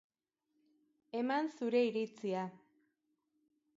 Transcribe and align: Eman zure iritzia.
Eman 1.19 1.51
zure 1.57 1.83
iritzia. 1.91 2.47